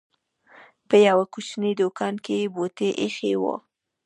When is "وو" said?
3.41-3.55